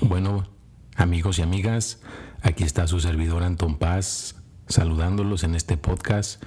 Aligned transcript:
Bueno, 0.00 0.44
amigos 0.96 1.38
y 1.38 1.42
amigas, 1.42 2.00
aquí 2.40 2.64
está 2.64 2.86
su 2.86 3.00
servidor 3.00 3.42
Anton 3.42 3.76
Paz 3.76 4.36
saludándolos 4.68 5.44
en 5.44 5.54
este 5.54 5.76
podcast. 5.76 6.42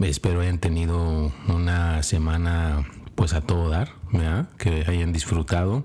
Espero 0.00 0.40
hayan 0.40 0.58
tenido 0.58 1.32
una 1.48 2.02
semana 2.02 2.86
pues 3.14 3.34
a 3.34 3.42
todo 3.42 3.68
dar, 3.68 3.92
que 4.58 4.84
hayan 4.86 5.12
disfrutado, 5.12 5.84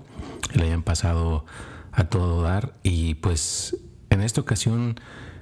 que 0.50 0.58
le 0.58 0.66
hayan 0.66 0.82
pasado 0.82 1.44
a 1.92 2.04
todo 2.04 2.42
dar 2.42 2.74
y 2.82 3.14
pues 3.14 3.76
en 4.10 4.22
esta 4.22 4.40
ocasión 4.40 4.98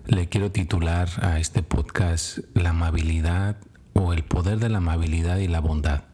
le 0.06 0.28
quiero 0.28 0.50
titular 0.50 1.08
a 1.22 1.38
este 1.38 1.62
podcast 1.62 2.38
La 2.54 2.70
amabilidad 2.70 3.56
o 3.92 4.12
el 4.12 4.24
poder 4.24 4.58
de 4.58 4.68
la 4.68 4.78
amabilidad 4.78 5.38
y 5.38 5.48
la 5.48 5.60
bondad. 5.60 6.04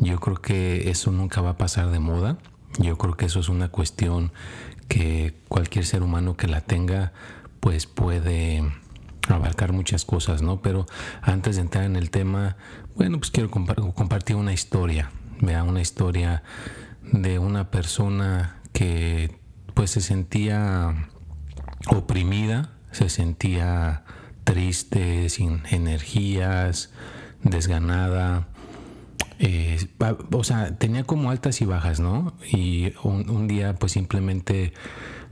Yo 0.00 0.18
creo 0.20 0.42
que 0.42 0.90
eso 0.90 1.12
nunca 1.12 1.40
va 1.40 1.50
a 1.50 1.56
pasar 1.58 1.90
de 1.90 1.98
moda 1.98 2.38
yo 2.78 2.98
creo 2.98 3.16
que 3.16 3.26
eso 3.26 3.40
es 3.40 3.48
una 3.48 3.68
cuestión 3.68 4.32
que 4.88 5.34
cualquier 5.48 5.84
ser 5.86 6.02
humano 6.02 6.36
que 6.36 6.48
la 6.48 6.60
tenga, 6.60 7.12
pues 7.60 7.86
puede 7.86 8.62
abarcar 9.28 9.72
muchas 9.72 10.04
cosas, 10.04 10.42
¿no? 10.42 10.62
Pero 10.62 10.86
antes 11.22 11.56
de 11.56 11.62
entrar 11.62 11.84
en 11.84 11.96
el 11.96 12.10
tema, 12.10 12.56
bueno, 12.94 13.18
pues 13.18 13.30
quiero 13.30 13.50
compartir 13.50 14.36
una 14.36 14.52
historia, 14.52 15.10
vea, 15.40 15.62
una 15.64 15.80
historia 15.80 16.42
de 17.02 17.38
una 17.38 17.70
persona 17.70 18.60
que 18.72 19.38
pues 19.74 19.90
se 19.90 20.00
sentía 20.00 21.08
oprimida, 21.88 22.70
se 22.90 23.08
sentía 23.08 24.04
triste, 24.44 25.28
sin 25.28 25.62
energías, 25.70 26.90
desganada, 27.42 28.48
eh, 29.38 29.78
o 30.32 30.44
sea, 30.44 30.76
tenía 30.76 31.04
como 31.04 31.30
altas 31.30 31.60
y 31.60 31.64
bajas, 31.64 32.00
¿no? 32.00 32.34
Y 32.50 32.92
un, 33.02 33.46
día 33.46 33.74
pues 33.74 33.92
simplemente 33.92 34.72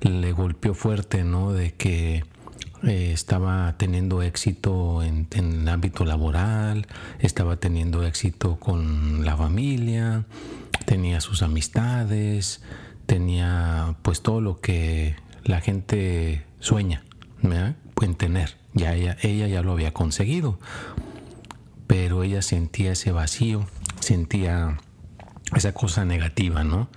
le 0.00 0.32
golpeó 0.32 0.74
fuerte, 0.74 1.24
¿no? 1.24 1.52
De 1.52 1.74
que 1.74 2.24
eh, 2.84 3.10
estaba 3.12 3.74
teniendo 3.78 4.22
éxito 4.22 5.02
en, 5.02 5.26
el 5.32 5.68
ámbito 5.68 6.04
laboral, 6.04 6.86
estaba 7.18 7.56
teniendo 7.56 8.04
éxito 8.04 8.60
con 8.60 9.24
la 9.24 9.36
familia, 9.36 10.24
tenía 10.84 11.20
sus 11.20 11.42
amistades, 11.42 12.62
tenía 13.06 13.96
pues 14.02 14.22
todo 14.22 14.40
lo 14.40 14.60
que 14.60 15.16
la 15.42 15.60
gente 15.60 16.44
sueña, 16.60 17.04
¿verdad? 17.42 17.76
En 18.02 18.14
tener. 18.14 18.56
Ya 18.72 18.94
ella, 18.94 19.16
ella 19.22 19.46
ya 19.48 19.62
lo 19.62 19.72
había 19.72 19.92
conseguido, 19.92 20.58
pero 21.86 22.22
ella 22.22 22.42
sentía 22.42 22.92
ese 22.92 23.12
vacío 23.12 23.66
sentía 24.00 24.78
esa 25.54 25.72
cosa 25.72 26.04
negativa, 26.04 26.64
¿no? 26.64 26.88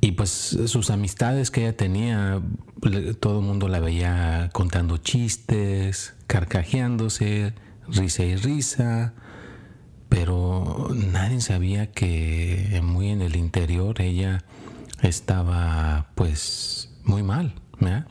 Y 0.00 0.12
pues 0.12 0.30
sus 0.66 0.90
amistades 0.90 1.50
que 1.50 1.62
ella 1.62 1.76
tenía, 1.76 2.40
todo 3.20 3.40
el 3.40 3.46
mundo 3.46 3.68
la 3.68 3.80
veía 3.80 4.50
contando 4.52 4.98
chistes, 4.98 6.14
carcajeándose, 6.26 7.54
risa 7.88 8.24
y 8.24 8.36
risa, 8.36 9.14
pero 10.08 10.90
nadie 10.94 11.40
sabía 11.40 11.90
que 11.90 12.80
muy 12.82 13.08
en 13.08 13.22
el 13.22 13.36
interior 13.36 14.00
ella 14.00 14.44
estaba 15.02 16.10
pues 16.14 16.90
muy 17.04 17.22
mal, 17.22 17.54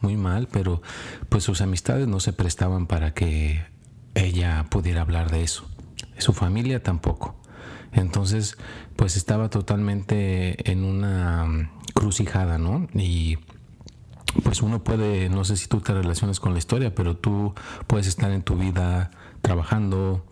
muy 0.02 0.18
mal, 0.18 0.48
pero 0.52 0.82
pues 1.30 1.44
sus 1.44 1.62
amistades 1.62 2.08
no 2.08 2.20
se 2.20 2.34
prestaban 2.34 2.88
para 2.88 3.14
que 3.14 3.64
ella 4.16 4.66
pudiera 4.70 5.02
hablar 5.02 5.30
de 5.30 5.44
eso, 5.44 5.70
su 6.18 6.34
familia 6.34 6.82
tampoco. 6.82 7.36
Entonces, 7.92 8.58
pues 8.96 9.16
estaba 9.16 9.50
totalmente 9.50 10.70
en 10.70 10.84
una 10.84 11.46
mm, 11.46 11.70
crucijada, 11.94 12.58
¿no? 12.58 12.88
Y 12.94 13.38
pues 14.44 14.62
uno 14.62 14.84
puede, 14.84 15.30
no 15.30 15.46
sé 15.46 15.56
si 15.56 15.68
tú 15.68 15.80
te 15.80 15.94
relacionas 15.94 16.40
con 16.40 16.54
la 16.54 16.60
historia, 16.60 16.94
pero 16.94 17.16
tú 17.16 17.54
puedes 17.88 18.08
estar 18.08 18.32
en 18.32 18.42
tu 18.42 18.56
vida 18.56 19.12
trabajando, 19.42 20.26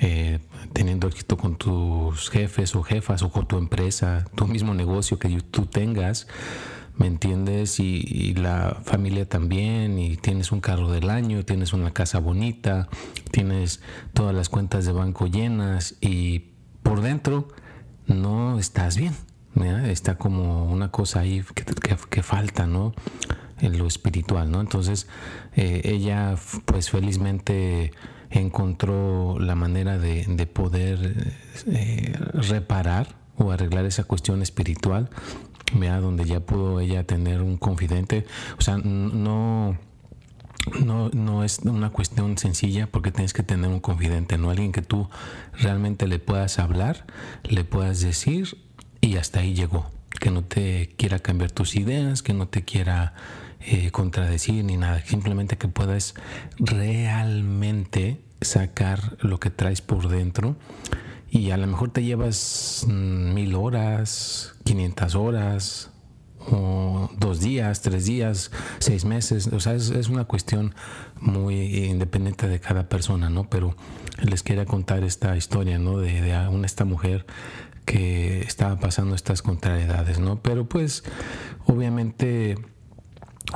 eh, 0.00 0.38
teniendo 0.72 1.08
éxito 1.08 1.36
con 1.36 1.56
tus 1.56 2.30
jefes 2.30 2.74
o 2.74 2.82
jefas 2.82 3.22
o 3.22 3.30
con 3.30 3.46
tu 3.46 3.58
empresa, 3.58 4.24
tu 4.34 4.46
mismo 4.46 4.72
negocio 4.72 5.18
que 5.18 5.28
tú 5.42 5.66
tengas, 5.66 6.26
¿me 6.96 7.06
entiendes? 7.06 7.80
Y, 7.80 8.04
y, 8.06 8.34
la 8.34 8.80
familia 8.84 9.28
también, 9.28 9.98
y 9.98 10.16
tienes 10.16 10.52
un 10.52 10.60
carro 10.60 10.90
del 10.90 11.10
año, 11.10 11.44
tienes 11.44 11.72
una 11.72 11.92
casa 11.92 12.20
bonita, 12.20 12.88
tienes 13.30 13.80
todas 14.12 14.34
las 14.34 14.48
cuentas 14.48 14.84
de 14.84 14.92
banco 14.92 15.26
llenas 15.26 15.96
y 16.00 16.50
por 16.82 17.00
dentro 17.00 17.48
no 18.06 18.58
estás 18.58 18.96
bien. 18.96 19.14
Está 19.86 20.16
como 20.16 20.64
una 20.64 20.90
cosa 20.90 21.20
ahí 21.20 21.44
que, 22.10 22.22
falta, 22.22 22.66
¿no? 22.66 22.92
En 23.60 23.78
lo 23.78 23.86
espiritual, 23.86 24.50
¿no? 24.50 24.60
Entonces, 24.60 25.06
eh, 25.54 25.82
ella, 25.84 26.34
pues 26.64 26.90
felizmente 26.90 27.92
encontró 28.30 29.38
la 29.38 29.54
manera 29.54 29.98
de, 29.98 30.46
poder 30.52 31.32
eh, 31.68 32.18
reparar 32.32 33.14
o 33.36 33.52
arreglar 33.52 33.84
esa 33.84 34.04
cuestión 34.04 34.42
espiritual, 34.42 35.08
¿vea? 35.74 36.00
donde 36.00 36.24
ya 36.24 36.40
pudo 36.40 36.80
ella 36.80 37.04
tener 37.04 37.42
un 37.42 37.56
confidente. 37.56 38.26
O 38.58 38.62
sea, 38.62 38.78
no 38.78 39.76
no, 40.84 41.10
no 41.10 41.44
es 41.44 41.60
una 41.60 41.90
cuestión 41.90 42.38
sencilla 42.38 42.86
porque 42.86 43.10
tienes 43.10 43.32
que 43.32 43.42
tener 43.42 43.70
un 43.70 43.80
confidente, 43.80 44.38
no 44.38 44.50
alguien 44.50 44.72
que 44.72 44.82
tú 44.82 45.08
realmente 45.52 46.06
le 46.06 46.18
puedas 46.18 46.58
hablar, 46.58 47.04
le 47.44 47.64
puedas 47.64 48.00
decir 48.00 48.56
y 49.00 49.16
hasta 49.16 49.40
ahí 49.40 49.54
llegó. 49.54 49.90
Que 50.20 50.30
no 50.30 50.42
te 50.44 50.94
quiera 50.96 51.18
cambiar 51.18 51.50
tus 51.50 51.76
ideas, 51.76 52.22
que 52.22 52.32
no 52.32 52.48
te 52.48 52.64
quiera 52.64 53.14
eh, 53.60 53.90
contradecir 53.90 54.64
ni 54.64 54.76
nada. 54.76 55.02
Simplemente 55.04 55.58
que 55.58 55.68
puedas 55.68 56.14
realmente 56.58 58.20
sacar 58.40 59.16
lo 59.20 59.40
que 59.40 59.50
traes 59.50 59.80
por 59.80 60.08
dentro. 60.08 60.56
Y 61.34 61.50
a 61.50 61.56
lo 61.56 61.66
mejor 61.66 61.90
te 61.90 62.04
llevas 62.04 62.86
mm, 62.88 63.34
mil 63.34 63.56
horas, 63.56 64.54
500 64.62 65.14
horas, 65.16 65.90
o 66.38 67.10
dos 67.18 67.40
días, 67.40 67.82
tres 67.82 68.04
días, 68.04 68.52
seis 68.78 69.04
meses. 69.04 69.48
O 69.48 69.58
sea, 69.58 69.74
es, 69.74 70.08
una 70.08 70.26
cuestión 70.26 70.76
muy 71.20 71.86
independiente 71.86 72.46
de 72.46 72.60
cada 72.60 72.88
persona, 72.88 73.30
¿no? 73.30 73.50
Pero 73.50 73.74
les 74.22 74.44
quería 74.44 74.64
contar 74.64 75.02
esta 75.02 75.36
historia, 75.36 75.76
¿no? 75.80 75.98
De, 75.98 76.22
una, 76.48 76.66
esta 76.66 76.84
mujer 76.84 77.26
que 77.84 78.42
estaba 78.42 78.78
pasando 78.78 79.16
estas 79.16 79.42
contrariedades, 79.42 80.20
¿no? 80.20 80.40
Pero 80.40 80.68
pues, 80.68 81.02
obviamente, 81.66 82.54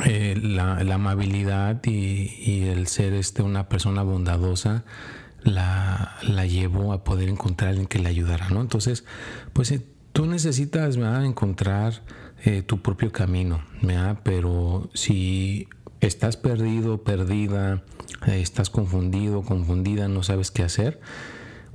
eh, 0.04 0.34
la, 0.36 0.78
amabilidad 0.92 1.80
y, 1.84 2.66
el 2.66 2.88
ser 2.88 3.12
este, 3.12 3.42
una 3.42 3.68
persona 3.68 4.02
bondadosa 4.02 4.84
la, 5.42 6.16
la 6.22 6.46
llevó 6.46 6.92
a 6.92 7.04
poder 7.04 7.28
encontrar 7.28 7.68
a 7.68 7.70
alguien 7.70 7.86
que 7.86 7.98
le 7.98 8.08
ayudara, 8.08 8.50
¿no? 8.50 8.60
Entonces, 8.60 9.04
pues 9.52 9.70
eh, 9.70 9.84
tú 10.12 10.26
necesitas 10.26 10.96
encontrar 10.96 12.02
eh, 12.44 12.62
tu 12.62 12.82
propio 12.82 13.12
camino, 13.12 13.62
pero 14.22 14.90
si 14.94 15.68
estás 16.00 16.36
perdido, 16.36 17.02
perdida, 17.02 17.82
eh, 18.26 18.40
estás 18.40 18.70
confundido, 18.70 19.42
confundida, 19.42 20.08
no 20.08 20.22
sabes 20.22 20.50
qué 20.50 20.62
hacer, 20.62 21.00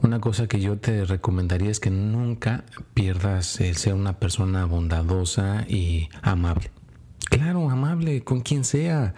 una 0.02 0.20
cosa 0.20 0.48
que 0.48 0.60
yo 0.60 0.78
te 0.78 1.06
recomendaría 1.06 1.72
es 1.72 1.80
que 1.80 1.90
nunca 1.90 2.66
pierdas 2.94 3.62
el 3.62 3.78
ser 3.78 3.94
una 3.94 4.20
persona 4.20 4.66
bondadosa 4.66 5.66
y 5.68 6.10
amable. 6.22 6.72
Claro, 7.30 7.70
amable 7.70 8.22
con 8.22 8.42
quien 8.42 8.66
sea. 8.66 9.14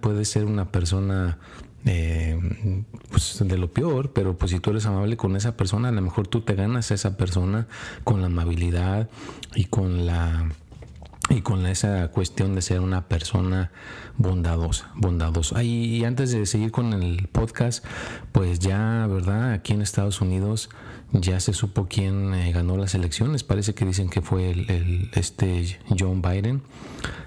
Puede 0.00 0.24
ser 0.24 0.46
una 0.46 0.72
persona 0.72 1.38
eh, 1.86 2.38
pues 3.10 3.42
de 3.44 3.58
lo 3.58 3.72
peor, 3.72 4.12
pero 4.12 4.36
pues 4.36 4.50
si 4.50 4.60
tú 4.60 4.70
eres 4.70 4.86
amable 4.86 5.16
con 5.16 5.36
esa 5.36 5.56
persona, 5.56 5.88
a 5.88 5.92
lo 5.92 6.02
mejor 6.02 6.28
tú 6.28 6.42
te 6.42 6.54
ganas 6.54 6.90
a 6.90 6.94
esa 6.94 7.16
persona 7.16 7.66
con 8.04 8.20
la 8.20 8.26
amabilidad 8.26 9.08
y 9.54 9.64
con 9.64 10.06
la 10.06 10.48
y 11.30 11.42
con 11.42 11.64
esa 11.66 12.08
cuestión 12.08 12.56
de 12.56 12.62
ser 12.62 12.80
una 12.80 13.06
persona 13.06 13.70
bondadosa, 14.16 14.90
bondadosa. 14.96 15.62
Y 15.62 16.04
antes 16.04 16.32
de 16.32 16.44
seguir 16.44 16.72
con 16.72 16.92
el 16.92 17.28
podcast, 17.28 17.84
pues 18.32 18.58
ya, 18.58 19.06
¿verdad? 19.06 19.52
Aquí 19.52 19.72
en 19.72 19.80
Estados 19.80 20.20
Unidos 20.20 20.70
ya 21.12 21.38
se 21.40 21.52
supo 21.52 21.86
quién 21.88 22.34
eh, 22.34 22.52
ganó 22.52 22.76
las 22.76 22.94
elecciones. 22.94 23.44
Parece 23.44 23.74
que 23.74 23.84
dicen 23.84 24.10
que 24.10 24.22
fue 24.22 24.50
el, 24.50 25.10
este 25.14 25.78
John 25.96 26.20
Biden 26.20 26.62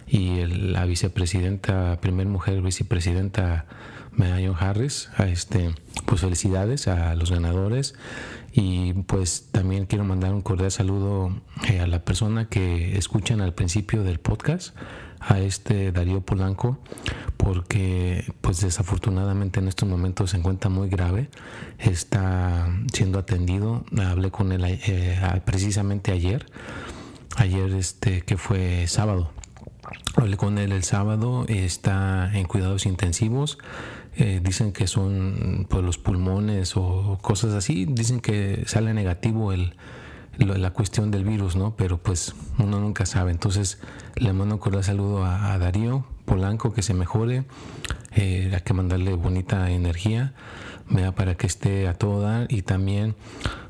y 0.06 0.46
la 0.46 0.86
vicepresidenta, 0.86 2.00
primer 2.02 2.28
mujer 2.28 2.62
vicepresidenta 2.62 3.66
John 4.18 4.56
Harris. 4.60 5.10
Este, 5.20 5.74
pues 6.06 6.22
felicidades 6.22 6.88
a 6.88 7.16
los 7.16 7.32
ganadores. 7.32 7.96
Y 8.56 8.94
pues 8.94 9.48
también 9.52 9.88
quiero 9.88 10.04
mandar 10.04 10.32
un 10.34 10.42
cordial 10.42 10.72
saludo 10.72 11.36
eh, 11.68 11.80
a 11.80 11.88
la 11.88 12.06
persona 12.06 12.50
que 12.50 12.98
escuchan 12.98 13.42
al 13.42 13.56
principio 13.56 14.04
del 14.04 14.20
podcast, 14.20 14.76
a 15.20 15.40
este 15.40 15.92
Darío 15.92 16.22
Polanco, 16.22 16.78
porque 17.38 18.32
pues 18.42 18.62
desafortunadamente 18.62 19.60
en 19.60 19.68
estos 19.68 19.90
momentos 19.90 20.32
se 20.32 20.38
encuentra 20.38 20.70
muy 20.70 20.88
grave, 20.88 21.30
está 21.80 22.68
siendo 22.94 23.18
atendido, 23.18 23.86
hablé 23.98 24.30
con 24.30 24.52
él 24.52 24.64
eh, 24.66 25.42
precisamente 25.46 26.12
ayer, 26.12 26.46
ayer 27.38 27.74
este 27.74 28.22
que 28.22 28.38
fue 28.38 28.86
sábado, 28.88 29.32
hablé 30.16 30.38
con 30.38 30.60
él 30.60 30.72
el 30.74 30.84
sábado, 30.84 31.46
está 31.48 32.30
en 32.38 32.46
cuidados 32.46 32.86
intensivos, 32.86 33.58
eh, 34.16 34.40
dicen 34.44 34.72
que 34.72 34.88
son 34.88 35.66
pues, 35.70 35.84
los 35.84 35.98
pulmones 35.98 36.76
o 36.76 37.18
cosas 37.22 37.54
así, 37.54 37.86
dicen 37.86 38.20
que 38.20 38.64
sale 38.66 38.94
negativo 38.94 39.54
el, 39.54 39.76
la 40.38 40.72
cuestión 40.72 41.12
del 41.12 41.24
virus, 41.24 41.56
¿no? 41.56 41.76
Pero 41.76 41.98
pues 41.98 42.36
uno 42.58 42.80
nunca 42.80 43.06
sabe. 43.06 43.32
Entonces 43.32 43.80
le 44.16 44.34
mando 44.34 44.56
un 44.56 44.60
cordial 44.60 44.84
saludo 44.84 45.26
a, 45.26 45.58
Darío 45.58 46.06
Polanco, 46.26 46.74
que 46.74 46.82
se 46.82 46.94
mejore, 46.94 47.44
eh, 48.16 48.52
hay 48.54 48.62
que 48.62 48.74
mandarle 48.74 49.14
bonita 49.14 49.70
energía 49.70 50.34
para 51.16 51.36
que 51.36 51.48
esté 51.48 51.88
a 51.88 51.94
todo 51.94 52.46
y 52.50 52.62
también 52.62 53.16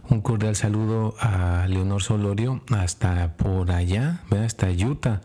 un 0.10 0.22
cordial 0.22 0.56
saludo 0.56 1.16
a 1.20 1.66
Leonor 1.68 2.02
Solorio 2.02 2.62
hasta 2.72 3.38
por 3.38 3.72
allá, 3.72 4.22
hasta 4.32 4.70
Utah, 4.70 5.22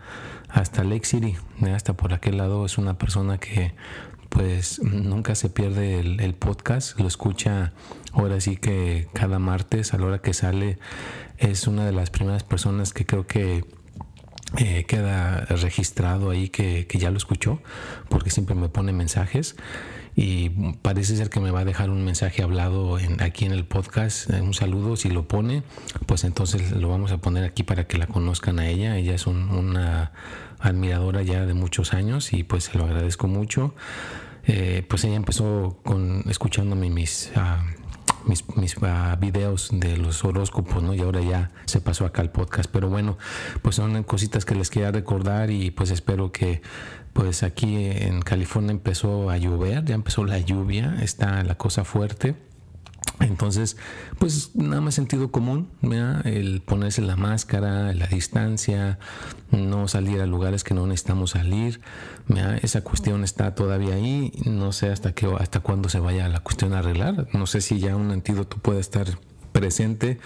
hasta 0.49 0.85
Lake 0.85 1.05
City, 1.05 1.37
hasta 1.75 1.95
por 1.95 2.15
aquel 2.15 2.39
lado 2.39 2.65
es 2.65 2.79
una 2.79 2.97
persona 2.99 3.39
que 3.39 3.75
pues 4.29 4.81
nunca 4.83 5.35
se 5.35 5.49
pierde 5.49 6.01
el, 6.01 6.35
podcast, 6.35 6.99
lo 6.99 7.09
escucha 7.09 7.73
ahora 8.13 8.41
sí 8.41 8.57
que 8.57 9.09
cada 9.13 9.39
martes 9.39 9.95
a 9.95 9.99
la 9.99 10.07
hora 10.07 10.19
que 10.21 10.35
sale 10.35 10.79
es 11.39 11.67
una 11.67 11.87
de 11.87 11.93
las 11.93 12.11
primeras 12.11 12.45
personas 12.45 12.93
que 12.93 13.07
creo 13.07 13.27
que 13.27 13.65
eh, 14.57 14.85
queda 14.87 15.45
registrado 15.47 16.31
ahí 16.31 16.49
que, 16.49 16.87
ya 16.91 17.11
lo 17.11 17.17
escuchó 17.17 17.61
porque 18.09 18.31
siempre 18.31 18.55
me 18.55 18.69
pone 18.69 18.93
mensajes 18.93 19.57
y 20.21 20.49
parece 20.83 21.15
ser 21.15 21.31
que 21.31 21.39
me 21.39 21.53
va 21.53 21.61
a 21.61 21.65
dejar 21.65 21.91
un 21.91 22.05
mensaje 22.05 22.43
hablado 22.43 22.99
en, 22.99 23.23
aquí 23.23 23.45
en 23.45 23.53
el 23.53 23.65
podcast, 23.65 24.29
un 24.31 24.53
saludo, 24.53 24.97
si 24.97 25.11
lo 25.11 25.29
pone, 25.29 25.63
pues 26.07 26.25
entonces 26.25 26.73
lo 26.73 26.89
vamos 26.89 27.13
a 27.13 27.19
poner 27.19 27.45
aquí 27.45 27.63
para 27.63 27.87
que 27.87 27.99
la 27.99 28.09
conozcan 28.09 28.59
a 28.59 28.67
ella, 28.67 28.97
ella 28.97 29.15
es 29.15 29.29
una 29.29 30.11
admiradora 30.59 31.23
ya 31.23 31.47
de 31.47 31.55
muchos 31.55 31.95
años 31.95 32.33
y 32.33 32.43
pues 32.43 32.65
se 32.65 32.77
lo 32.77 32.87
agradezco 32.87 33.29
mucho. 33.29 33.77
Eh, 34.49 34.85
pues 34.89 35.05
ella 35.05 35.15
empezó 35.15 35.79
con 35.85 36.25
escuchándome 36.29 36.91
mis, 36.91 37.31
uh, 37.37 37.88
mis, 38.29 38.45
mis 38.57 38.77
uh, 38.77 39.17
videos 39.19 39.71
de 39.73 39.97
los 39.97 40.25
horóscopos, 40.25 40.83
¿no? 40.83 40.95
Y 40.95 41.01
ahora 41.01 41.21
ya 41.21 41.51
se 41.67 41.81
pasó 41.81 42.07
acá 42.07 42.23
al 42.23 42.31
podcast. 42.31 42.71
Pero 42.71 42.89
bueno, 42.89 43.19
pues 43.63 43.77
son 43.77 44.03
cositas 44.05 44.45
que 44.45 44.55
les 44.55 44.71
quería 44.71 44.93
recordar 44.93 45.51
y 45.51 45.71
pues 45.71 45.91
espero 45.91 46.33
que 46.33 46.63
pues 47.13 47.43
aquí 47.43 47.87
en 47.87 48.23
California 48.23 48.71
empezó 48.71 49.31
a 49.31 49.39
llover, 49.39 49.85
ya 49.85 49.95
empezó 49.95 50.25
la 50.25 50.39
lluvia, 50.39 50.99
está 51.03 51.43
la 51.43 51.57
cosa 51.57 51.85
fuerte 51.85 52.37
entonces, 53.21 53.77
pues 54.19 54.55
nada 54.55 54.81
más 54.81 54.95
sentido 54.95 55.31
común, 55.31 55.69
el 56.25 56.61
ponerse 56.61 57.03
la 57.03 57.17
máscara, 57.17 57.93
la 57.93 58.07
distancia, 58.07 58.99
no 59.51 59.89
salir 59.89 60.21
a 60.21 60.27
lugares 60.27 60.63
que 60.63 60.75
no 60.75 60.87
necesitamos 60.87 61.31
salir, 61.31 61.81
esa 62.63 62.83
cuestión 62.83 63.25
está 63.25 63.55
todavía 63.55 63.95
ahí, 63.95 64.33
no 64.45 64.73
sé 64.73 64.91
hasta 64.91 65.13
qué, 65.13 65.27
hasta 65.39 65.61
cuándo 65.61 65.89
se 65.89 65.99
vaya 65.99 66.29
la 66.29 66.41
cuestión 66.41 66.75
a 66.75 66.79
arreglar, 66.79 67.27
no 67.33 67.47
sé 67.47 67.61
si 67.61 67.81
ya 67.81 67.97
un 67.97 68.11
antídoto 68.11 68.59
puede 68.59 68.81
estar 68.81 69.07
presente, 69.53 70.19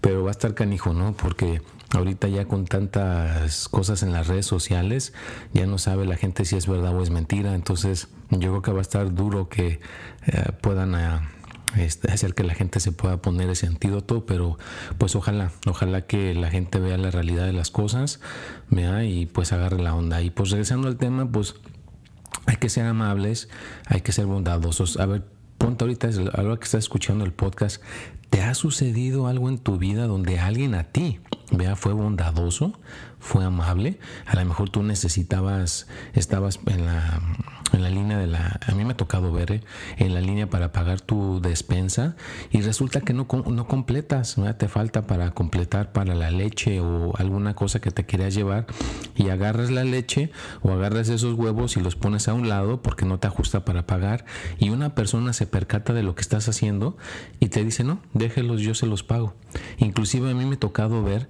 pero 0.00 0.24
va 0.24 0.30
a 0.30 0.32
estar 0.32 0.54
canijo, 0.54 0.92
¿no? 0.92 1.12
Porque 1.12 1.62
ahorita 1.90 2.26
ya 2.28 2.46
con 2.46 2.64
tantas 2.64 3.68
cosas 3.68 4.02
en 4.02 4.12
las 4.12 4.26
redes 4.26 4.46
sociales, 4.46 5.12
ya 5.52 5.66
no 5.66 5.78
sabe 5.78 6.06
la 6.06 6.16
gente 6.16 6.44
si 6.44 6.56
es 6.56 6.66
verdad 6.66 6.96
o 6.96 7.02
es 7.02 7.10
mentira, 7.10 7.54
entonces 7.54 8.08
yo 8.30 8.50
creo 8.50 8.62
que 8.62 8.72
va 8.72 8.78
a 8.78 8.82
estar 8.82 9.14
duro 9.14 9.48
que 9.48 9.80
eh, 10.26 10.52
puedan... 10.60 10.96
Ah, 10.96 11.28
este, 11.76 12.12
hacer 12.12 12.34
que 12.34 12.44
la 12.44 12.54
gente 12.54 12.80
se 12.80 12.92
pueda 12.92 13.18
poner 13.18 13.50
ese 13.50 13.66
antídoto, 13.66 14.26
pero 14.26 14.58
pues 14.98 15.16
ojalá, 15.16 15.52
ojalá 15.66 16.02
que 16.02 16.34
la 16.34 16.50
gente 16.50 16.78
vea 16.80 16.98
la 16.98 17.10
realidad 17.10 17.46
de 17.46 17.52
las 17.52 17.70
cosas, 17.70 18.20
y 18.70 19.26
pues 19.26 19.52
agarre 19.52 19.82
la 19.82 19.94
onda. 19.94 20.22
Y 20.22 20.30
pues 20.30 20.50
regresando 20.50 20.88
al 20.88 20.96
tema, 20.96 21.30
pues 21.30 21.54
hay 22.46 22.56
que 22.56 22.68
ser 22.68 22.86
amables, 22.86 23.48
hay 23.86 24.00
que 24.00 24.12
ser 24.12 24.26
bondadosos. 24.26 24.98
A 24.98 25.06
ver, 25.06 25.24
ponte 25.58 25.84
ahorita, 25.84 26.08
a 26.32 26.42
lo 26.42 26.58
que 26.58 26.64
estás 26.64 26.80
escuchando 26.80 27.24
el 27.24 27.32
podcast, 27.32 27.82
¿te 28.42 28.48
ha 28.48 28.54
sucedido 28.54 29.28
algo 29.28 29.48
en 29.48 29.58
tu 29.58 29.78
vida 29.78 30.08
donde 30.08 30.40
alguien 30.40 30.74
a 30.74 30.82
ti, 30.82 31.20
vea, 31.52 31.76
fue 31.76 31.92
bondadoso, 31.92 32.72
fue 33.20 33.44
amable? 33.44 34.00
A 34.26 34.34
lo 34.34 34.44
mejor 34.44 34.68
tú 34.68 34.82
necesitabas, 34.82 35.86
estabas 36.12 36.58
en 36.66 36.84
la 36.84 37.20
en 37.72 37.82
la 37.82 37.90
línea 37.90 38.18
de 38.18 38.26
la, 38.26 38.60
a 38.66 38.72
mí 38.72 38.84
me 38.84 38.92
ha 38.92 38.96
tocado 38.96 39.32
ver, 39.32 39.52
eh, 39.52 39.62
en 39.96 40.14
la 40.14 40.20
línea 40.20 40.48
para 40.48 40.72
pagar 40.72 41.00
tu 41.00 41.40
despensa 41.40 42.16
y 42.50 42.60
resulta 42.60 43.00
que 43.00 43.12
no, 43.12 43.26
no 43.46 43.66
completas, 43.66 44.36
te 44.58 44.68
falta 44.68 45.06
para 45.06 45.32
completar 45.32 45.92
para 45.92 46.14
la 46.14 46.30
leche 46.30 46.80
o 46.80 47.16
alguna 47.16 47.54
cosa 47.54 47.80
que 47.80 47.90
te 47.90 48.04
quieras 48.04 48.34
llevar 48.34 48.66
y 49.16 49.28
agarras 49.28 49.70
la 49.70 49.84
leche 49.84 50.30
o 50.62 50.72
agarras 50.72 51.08
esos 51.08 51.34
huevos 51.34 51.76
y 51.76 51.80
los 51.80 51.96
pones 51.96 52.28
a 52.28 52.34
un 52.34 52.48
lado 52.48 52.82
porque 52.82 53.04
no 53.04 53.18
te 53.18 53.26
ajusta 53.26 53.64
para 53.64 53.86
pagar 53.86 54.24
y 54.58 54.70
una 54.70 54.94
persona 54.94 55.32
se 55.32 55.46
percata 55.46 55.92
de 55.92 56.02
lo 56.02 56.14
que 56.14 56.22
estás 56.22 56.48
haciendo 56.48 56.96
y 57.40 57.48
te 57.48 57.64
dice, 57.64 57.84
no, 57.84 58.00
yo 58.34 58.74
se 58.74 58.86
los 58.86 59.02
pago. 59.02 59.34
Inclusive 59.78 60.30
a 60.30 60.34
mí 60.34 60.44
me 60.44 60.54
ha 60.54 60.58
tocado 60.58 61.02
ver 61.02 61.28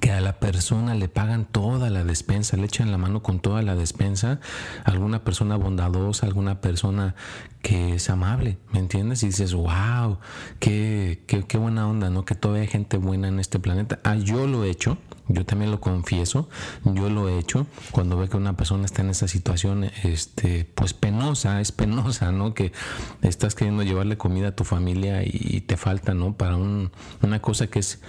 que 0.00 0.12
a 0.12 0.20
la 0.20 0.38
persona 0.38 0.94
le 0.94 1.08
pagan 1.08 1.44
toda 1.44 1.90
la 1.90 2.04
despensa, 2.04 2.56
le 2.56 2.64
echan 2.64 2.92
la 2.92 2.98
mano 2.98 3.22
con 3.22 3.40
toda 3.40 3.62
la 3.62 3.74
despensa, 3.74 4.40
alguna 4.84 5.24
persona 5.24 5.56
bondadosa, 5.56 6.26
alguna 6.26 6.60
persona 6.60 7.14
que 7.62 7.94
es 7.94 8.08
amable, 8.08 8.58
¿me 8.72 8.78
entiendes? 8.78 9.22
Y 9.22 9.26
dices, 9.26 9.54
wow, 9.54 10.18
qué, 10.58 11.22
qué, 11.26 11.44
qué 11.44 11.58
buena 11.58 11.86
onda, 11.86 12.08
¿no? 12.10 12.24
Que 12.24 12.34
todavía 12.34 12.62
hay 12.62 12.68
gente 12.68 12.96
buena 12.96 13.28
en 13.28 13.38
este 13.38 13.58
planeta. 13.58 14.00
Ah, 14.02 14.16
yo 14.16 14.46
lo 14.46 14.64
he 14.64 14.70
hecho, 14.70 14.96
yo 15.28 15.44
también 15.44 15.70
lo 15.70 15.80
confieso, 15.80 16.48
yo 16.84 17.10
lo 17.10 17.28
he 17.28 17.38
hecho 17.38 17.66
cuando 17.92 18.16
veo 18.16 18.28
que 18.28 18.36
una 18.36 18.56
persona 18.56 18.86
está 18.86 19.02
en 19.02 19.10
esa 19.10 19.28
situación, 19.28 19.84
este, 20.04 20.64
pues 20.74 20.94
penosa, 20.94 21.60
es 21.60 21.70
penosa, 21.70 22.32
¿no? 22.32 22.54
Que 22.54 22.72
estás 23.22 23.54
queriendo 23.54 23.82
llevarle 23.82 24.16
comida 24.16 24.48
a 24.48 24.56
tu 24.56 24.64
familia 24.64 25.22
y 25.22 25.60
te 25.60 25.76
falta, 25.76 26.14
¿no? 26.14 26.34
Para 26.34 26.56
un, 26.56 26.90
una 27.22 27.42
cosa 27.42 27.66
que 27.66 27.80
es 27.80 28.00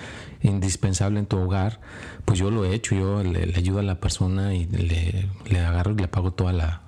indispensable 0.44 1.20
en 1.20 1.26
tu 1.26 1.38
hogar, 1.38 1.80
pues 2.26 2.40
yo 2.40 2.50
lo 2.52 2.66
he 2.66 2.74
hecho, 2.74 2.96
yo 2.96 3.24
le, 3.24 3.54
ayudo 3.56 3.80
a 3.80 3.84
la 3.84 4.00
persona 4.00 4.54
y 4.54 4.66
le, 4.66 5.30
le, 5.48 5.60
agarro 5.60 5.92
y 5.92 5.96
le 5.96 6.08
pago 6.08 6.32
toda 6.32 6.52
la, 6.54 6.82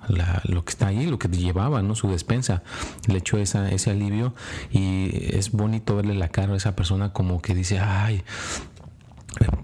lo 0.44 0.64
que 0.64 0.70
está 0.70 0.88
ahí, 0.88 1.06
lo 1.06 1.18
que 1.18 1.28
llevaba, 1.28 1.82
¿no? 1.82 1.94
Su 1.94 2.10
despensa, 2.10 2.53
le 3.06 3.18
echo 3.18 3.38
esa, 3.38 3.68
ese 3.70 3.90
alivio 3.90 4.34
y 4.70 5.34
es 5.36 5.52
bonito 5.52 5.96
verle 5.96 6.14
la 6.14 6.28
cara 6.28 6.54
a 6.54 6.56
esa 6.56 6.76
persona 6.76 7.12
como 7.12 7.42
que 7.42 7.54
dice, 7.54 7.78
ay, 7.80 8.22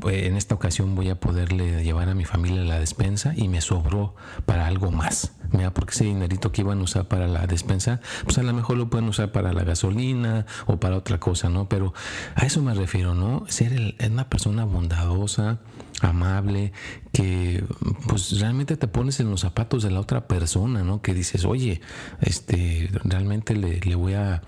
eh, 0.09 0.26
en 0.26 0.37
esta 0.37 0.54
ocasión 0.54 0.94
voy 0.94 1.11
a 1.11 1.20
poderle 1.20 1.85
llevar 1.85 2.09
a 2.09 2.14
mi 2.14 2.25
familia 2.25 2.62
la 2.62 2.78
despensa 2.78 3.35
y 3.37 3.49
me 3.49 3.61
sobró 3.61 4.14
para 4.47 4.66
algo 4.66 4.90
más. 4.90 5.32
Mira, 5.52 5.73
porque 5.75 5.92
ese 5.92 6.04
dinerito 6.04 6.52
que 6.52 6.62
iban 6.62 6.78
a 6.80 6.82
usar 6.82 7.09
para 7.09 7.26
la 7.26 7.47
despensa, 7.47 8.00
pues 8.25 8.38
a 8.38 8.42
lo 8.42 8.52
mejor 8.52 8.76
lo 8.76 8.88
pueden 8.88 9.09
usar 9.09 9.32
para 9.32 9.52
la 9.52 9.64
gasolina 9.64 10.47
o 10.66 10.78
para 10.78 10.97
otra 10.97 11.18
cosa, 11.18 11.49
¿no? 11.49 11.68
Pero 11.68 11.92
a 12.37 12.47
eso 12.47 12.62
me 12.62 12.75
refiero, 12.75 13.14
¿no? 13.14 13.44
Ser 13.49 13.97
una 14.06 14.28
persona 14.28 14.64
bondadosa, 14.64 15.59
amable, 16.00 16.73
que 17.12 17.64
pues 18.07 18.38
realmente 18.40 18.76
te 18.76 18.88
pones 18.88 19.21
en 19.21 19.30
los 19.30 19.40
zapatos 19.40 19.83
de 19.83 19.90
la 19.90 20.00
otra 20.00 20.26
persona, 20.26 20.83
¿no? 20.83 21.02
Que 21.02 21.14
dices, 21.14 21.45
oye, 21.45 21.80
este, 22.21 22.90
realmente 23.04 23.54
le, 23.54 23.80
le 23.80 23.95
voy 23.95 24.14
a, 24.14 24.42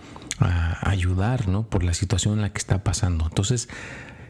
ayudar, 0.80 1.47
¿no? 1.47 1.68
Por 1.68 1.85
la 1.85 1.94
situación 1.94 2.35
en 2.35 2.42
la 2.42 2.52
que 2.52 2.59
está 2.59 2.82
pasando. 2.82 3.26
Entonces, 3.26 3.68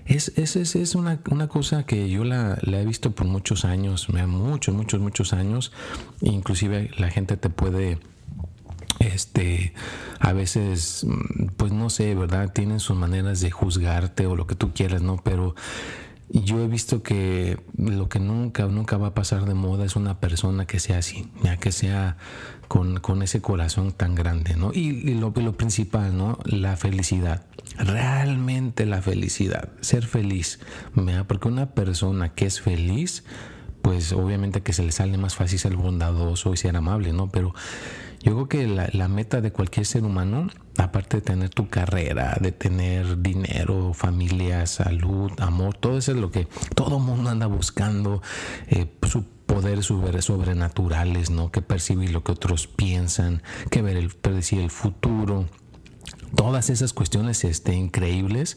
es, 0.04 0.32
es, 0.36 0.56
es, 0.56 0.94
una, 0.94 1.20
una, 1.30 1.48
cosa 1.48 1.84
que 1.84 2.10
yo 2.10 2.24
la, 2.24 2.58
he 2.62 2.84
visto 2.84 3.12
por 3.12 3.26
muchos 3.26 3.64
años, 3.64 4.08
muchos, 4.10 4.74
muchos, 4.74 5.00
muchos 5.00 5.32
años. 5.32 5.72
Inclusive 6.20 6.90
la 6.98 7.10
gente 7.10 7.38
te 7.38 7.48
puede, 7.48 7.98
este, 8.98 9.72
a 10.20 10.32
veces, 10.34 11.06
pues 11.56 11.72
no 11.72 11.88
sé, 11.88 12.14
¿verdad? 12.14 12.52
Tienen 12.52 12.80
sus 12.80 12.96
maneras 12.96 13.40
de 13.40 13.50
juzgarte 13.50 14.26
o 14.26 14.36
lo 14.36 14.46
que 14.46 14.54
tú 14.54 14.72
quieras, 14.74 15.00
¿no? 15.00 15.16
Pero 15.22 15.54
yo 16.40 16.60
he 16.60 16.66
visto 16.66 17.02
que 17.02 17.58
lo 17.76 18.08
que 18.08 18.18
nunca, 18.18 18.66
nunca 18.66 18.96
va 18.96 19.08
a 19.08 19.14
pasar 19.14 19.44
de 19.44 19.52
moda 19.52 19.84
es 19.84 19.96
una 19.96 20.18
persona 20.18 20.66
que 20.66 20.80
sea 20.80 20.98
así, 20.98 21.28
ya 21.42 21.58
que 21.58 21.72
sea 21.72 22.16
con, 22.68 23.00
con 23.00 23.22
ese 23.22 23.42
corazón 23.42 23.92
tan 23.92 24.14
grande, 24.14 24.56
¿no? 24.56 24.72
Y, 24.72 25.14
lo, 25.14 25.34
lo, 25.36 25.52
principal, 25.52 26.16
¿no? 26.16 26.38
La 26.46 26.76
felicidad. 26.78 27.44
Realmente 27.76 28.86
la 28.86 29.02
felicidad. 29.02 29.68
Ser 29.82 30.06
feliz, 30.06 30.58
¿ya? 30.94 31.26
Porque 31.26 31.48
una 31.48 31.74
persona 31.74 32.30
que 32.30 32.46
es 32.46 32.62
feliz, 32.62 33.24
pues 33.82 34.12
obviamente 34.12 34.62
que 34.62 34.72
se 34.72 34.84
le 34.84 34.92
sale 34.92 35.18
más 35.18 35.34
fácil 35.34 35.58
ser 35.58 35.76
bondadoso 35.76 36.54
y 36.54 36.56
ser 36.56 36.76
amable, 36.76 37.12
¿no? 37.12 37.28
Pero 37.28 37.52
yo 38.22 38.34
creo 38.34 38.48
que 38.48 38.66
la, 38.68 39.08
meta 39.08 39.40
de 39.40 39.50
cualquier 39.50 39.84
ser 39.84 40.04
humano, 40.04 40.46
aparte 40.78 41.16
de 41.16 41.22
tener 41.22 41.50
tu 41.50 41.68
carrera, 41.68 42.38
de 42.40 42.52
tener 42.52 43.20
dinero, 43.20 43.92
familia, 43.94 44.64
salud, 44.66 45.32
amor, 45.38 45.74
todo 45.76 45.98
eso 45.98 46.12
es 46.12 46.18
lo 46.18 46.30
que 46.30 46.46
todo 46.76 47.00
mundo 47.00 47.30
anda 47.30 47.46
buscando, 47.46 48.22
eh, 48.68 48.86
su 49.08 49.24
poder 49.24 49.82
sobrenaturales, 49.82 51.30
¿no? 51.30 51.50
Que 51.50 51.62
percibir 51.62 52.12
lo 52.12 52.22
que 52.22 52.32
otros 52.32 52.68
piensan, 52.68 53.42
que 53.70 53.82
ver 53.82 53.96
el, 53.96 54.10
predecir 54.10 54.60
el 54.60 54.70
futuro. 54.70 55.46
Todas 56.36 56.70
esas 56.70 56.92
cuestiones 56.92 57.42
este, 57.44 57.74
increíbles, 57.74 58.56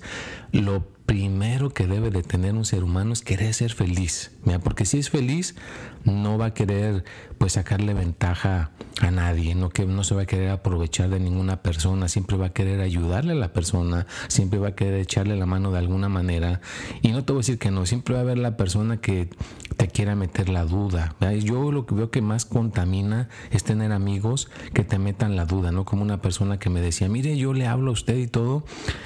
lo 0.52 0.95
primero 1.06 1.70
que 1.70 1.88
debe 1.88 2.10
de 2.10 2.24
tener 2.24 2.56
un 2.56 2.66
ser 2.66 2.84
humano 2.84 3.14
es 3.14 3.22
querer 3.22 3.54
ser 3.54 3.74
feliz, 3.74 4.32
porque 4.64 4.86
si 4.86 4.98
es 4.98 5.10
feliz 5.10 5.56
no 6.04 6.38
va 6.38 6.48
a 6.48 6.54
querer 6.54 7.04
pues 7.38 7.54
sacarle 7.54 7.94
ventaja 7.94 8.72
a 9.02 9.12
nadie, 9.12 9.56
no 9.56 9.70
que 9.70 9.86
no 9.86 10.04
se 10.04 10.16
va 10.16 10.22
a 10.22 10.26
querer 10.26 10.50
aprovechar 10.50 11.10
de 11.10 11.20
ninguna 11.20 11.62
persona, 11.62 12.08
siempre 12.08 12.38
va 12.38 12.48
a 12.48 12.54
querer 12.54 12.80
ayudarle 12.80 13.34
a 13.34 13.36
la 13.36 13.52
persona, 13.52 14.08
siempre 14.28 14.60
va 14.60 14.70
a 14.70 14.76
querer 14.76 15.00
echarle 15.00 15.36
la 15.36 15.46
mano 15.46 15.72
de 15.72 15.80
alguna 15.80 16.08
manera. 16.08 16.62
Y 17.02 17.12
no 17.12 17.26
te 17.26 17.34
voy 17.34 17.40
a 17.40 17.42
decir 17.42 17.60
que 17.60 17.72
no, 17.72 17.86
siempre 17.86 18.14
va 18.14 18.22
a 18.22 18.24
haber 18.24 18.38
la 18.38 18.56
persona 18.56 18.98
que 18.98 19.30
te 19.76 19.88
quiera 19.90 20.16
meter 20.16 20.48
la 20.48 20.64
duda. 20.64 21.16
Yo 21.44 21.72
lo 21.72 21.86
que 21.86 21.96
veo 21.96 22.10
que 22.10 22.22
más 22.22 22.46
contamina 22.46 23.28
es 23.52 23.64
tener 23.64 23.92
amigos 23.92 24.50
que 24.74 24.84
te 24.84 24.98
metan 24.98 25.36
la 25.36 25.46
duda, 25.46 25.72
no 25.72 25.84
como 25.84 26.04
una 26.04 26.22
persona 26.22 26.58
que 26.58 26.70
me 26.70 26.82
decía, 26.82 27.10
mire, 27.10 27.36
yo 27.38 27.54
le 27.54 27.68
hablo 27.68 27.90
a 27.90 27.94
usted 27.94 28.18
y 28.18 28.28
todo 28.28 28.64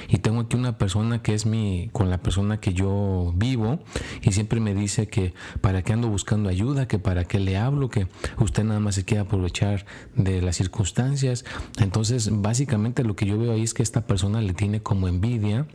y 0.07 0.17
tengo 0.19 0.41
aquí 0.41 0.55
una 0.55 0.77
persona 0.77 1.23
que 1.23 1.33
es 1.33 1.45
mi 1.45 1.88
con 1.91 2.09
la 2.09 2.19
persona 2.19 2.59
que 2.59 2.73
yo 2.73 3.33
vivo 3.35 3.79
y 4.21 4.31
siempre 4.31 4.59
me 4.59 4.73
dice 4.73 5.07
que 5.07 5.33
para 5.61 5.81
qué 5.81 5.93
ando 5.93 6.09
buscando 6.09 6.49
ayuda, 6.49 6.87
que 6.87 6.99
para 6.99 7.25
qué 7.25 7.39
le 7.39 7.57
hablo, 7.57 7.89
que 7.89 8.07
usted 8.39 8.63
nada 8.63 8.79
más 8.79 8.95
se 8.95 9.05
quiere 9.05 9.21
aprovechar 9.21 9.85
de 10.15 10.41
las 10.41 10.55
circunstancias. 10.55 11.45
Entonces, 11.79 12.29
básicamente 12.31 13.03
lo 13.03 13.15
que 13.15 13.25
yo 13.25 13.37
veo 13.37 13.53
ahí 13.53 13.63
es 13.63 13.73
que 13.73 13.83
esta 13.83 14.07
persona 14.07 14.41
le 14.41 14.53
tiene 14.53 14.81
como 14.81 15.07
envidia 15.07 15.67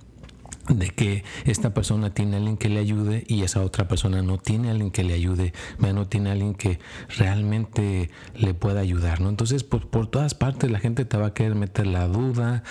de 0.69 0.89
que 0.89 1.25
esta 1.45 1.75
persona 1.75 2.15
tiene 2.15 2.37
alguien 2.37 2.57
que 2.57 2.69
le 2.69 2.81
ayude 2.81 3.25
y 3.27 3.43
esa 3.43 3.61
otra 3.61 3.87
persona 3.89 4.23
no 4.23 4.39
tiene 4.39 4.71
alguien 4.71 4.91
que 4.91 5.05
le 5.05 5.15
ayude, 5.15 5.53
no 5.79 6.07
tiene 6.07 6.31
alguien 6.31 6.55
que 6.55 6.79
realmente 7.19 8.11
le 8.35 8.55
pueda 8.55 8.81
ayudar, 8.81 9.21
¿no? 9.21 9.29
Entonces, 9.29 9.65
por, 9.65 9.89
por 9.89 10.07
todas 10.07 10.35
partes 10.35 10.71
la 10.71 10.79
gente 10.79 11.05
te 11.05 11.17
va 11.17 11.29
a 11.29 11.35
querer 11.35 11.55
meter 11.55 11.87
la 11.87 12.09
duda, 12.09 12.63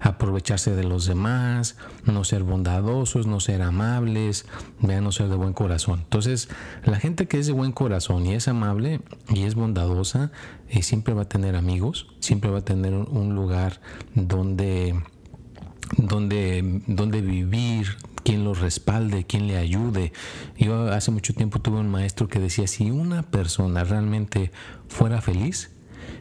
aprovecharse 0.00 0.74
de 0.74 0.84
los 0.84 1.06
demás, 1.06 1.76
no 2.04 2.24
ser 2.24 2.42
bondadosos, 2.42 3.26
no 3.26 3.40
ser 3.40 3.62
amables, 3.62 4.46
no 4.80 5.12
ser 5.12 5.28
de 5.28 5.36
buen 5.36 5.52
corazón. 5.52 6.00
Entonces, 6.00 6.48
la 6.84 6.98
gente 6.98 7.26
que 7.26 7.38
es 7.38 7.46
de 7.46 7.52
buen 7.52 7.72
corazón 7.72 8.26
y 8.26 8.34
es 8.34 8.48
amable 8.48 9.00
y 9.28 9.42
es 9.42 9.54
bondadosa, 9.54 10.30
eh, 10.68 10.82
siempre 10.82 11.14
va 11.14 11.22
a 11.22 11.28
tener 11.28 11.56
amigos, 11.56 12.08
siempre 12.20 12.50
va 12.50 12.58
a 12.58 12.64
tener 12.64 12.94
un 12.94 13.34
lugar 13.34 13.80
donde 14.14 15.00
donde, 15.98 16.82
donde 16.86 17.20
vivir, 17.20 17.96
quien 18.24 18.44
lo 18.44 18.54
respalde, 18.54 19.24
quien 19.24 19.46
le 19.46 19.56
ayude. 19.56 20.12
Yo 20.56 20.90
hace 20.92 21.10
mucho 21.10 21.34
tiempo 21.34 21.60
tuve 21.60 21.78
un 21.78 21.88
maestro 21.88 22.28
que 22.28 22.38
decía, 22.38 22.66
si 22.66 22.90
una 22.90 23.22
persona 23.22 23.84
realmente 23.84 24.50
fuera 24.88 25.20
feliz, 25.20 25.70